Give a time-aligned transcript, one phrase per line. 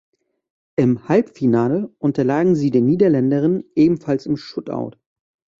[0.77, 4.95] Im Halbfinale unterlagen sie den Niederländerinnen ebenfalls im Shootout.